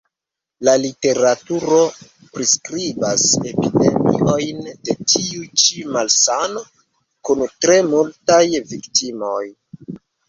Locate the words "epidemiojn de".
3.49-4.95